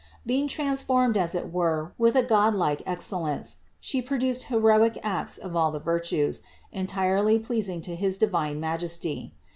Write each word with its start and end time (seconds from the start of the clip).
Being 0.25 0.47
trans 0.47 0.81
formed 0.81 1.15
as 1.15 1.35
it 1.35 1.53
were 1.53 1.93
with 1.95 2.15
a 2.15 2.23
godlike 2.23 2.81
excellence, 2.87 3.57
She 3.79 4.01
produced 4.01 4.45
heroic 4.45 4.97
acts 5.03 5.37
of 5.37 5.55
all 5.55 5.69
the 5.69 5.77
virtues, 5.77 6.41
entirely 6.71 7.37
pleasing 7.37 7.81
to 7.83 7.95
his 7.95 8.17
divine 8.17 8.59
Majesty. 8.59 9.35